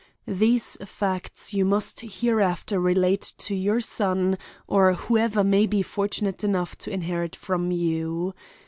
These 0.25 0.77
facts 0.83 1.53
you 1.53 1.63
must 1.63 1.99
hereafter 1.99 2.79
relate 2.79 3.33
to 3.37 3.53
your 3.53 3.79
son 3.81 4.39
or 4.65 4.93
whoever 4.95 5.43
may 5.43 5.67
be 5.67 5.83
fortunate 5.83 6.43
enough 6.43 6.75
to 6.79 6.91
inherit 6.91 7.35
from 7.35 7.69
you. 7.69 8.33